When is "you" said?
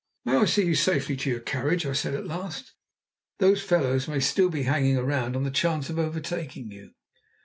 0.65-0.73, 6.71-6.93